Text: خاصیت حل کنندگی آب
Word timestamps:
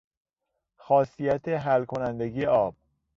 خاصیت 0.75 1.47
حل 1.47 1.85
کنندگی 1.85 2.45
آب 2.45 2.75